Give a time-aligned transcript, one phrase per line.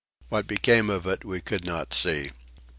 [0.29, 2.31] What became of it we could not see.